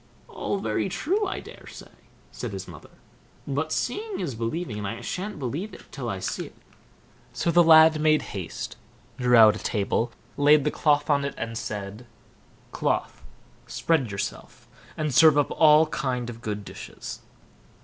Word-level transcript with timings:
"All 0.27 0.57
very 0.57 0.89
true, 0.89 1.27
I 1.27 1.39
daresay," 1.41 1.91
said 2.31 2.53
his 2.53 2.67
mother; 2.67 2.89
"but 3.45 3.71
seeing 3.71 4.19
is 4.19 4.33
believing, 4.33 4.79
and 4.79 4.87
I 4.87 4.99
shan't 5.01 5.37
believe 5.37 5.75
it 5.75 5.91
till 5.91 6.09
I 6.09 6.17
see 6.17 6.47
it." 6.47 6.55
So 7.33 7.51
the 7.51 7.61
lad 7.63 8.01
made 8.01 8.23
haste, 8.33 8.77
drew 9.19 9.37
out 9.37 9.55
a 9.55 9.59
table, 9.59 10.11
laid 10.37 10.63
the 10.63 10.71
cloth 10.71 11.07
on 11.11 11.23
it, 11.23 11.35
and 11.37 11.55
said: 11.55 12.07
"Cloth, 12.71 13.21
spread 13.67 14.09
yourself, 14.09 14.67
and 14.97 15.13
serve 15.13 15.37
up 15.37 15.51
all 15.51 15.85
kind 15.85 16.31
of 16.31 16.41
good 16.41 16.65
dishes." 16.65 17.19